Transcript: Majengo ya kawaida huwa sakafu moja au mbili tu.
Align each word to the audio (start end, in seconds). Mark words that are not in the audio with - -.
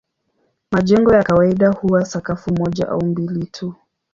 Majengo 0.71 1.13
ya 1.13 1.23
kawaida 1.23 1.69
huwa 1.69 2.05
sakafu 2.05 2.53
moja 2.53 2.87
au 2.87 3.05
mbili 3.05 3.45
tu. 3.45 3.75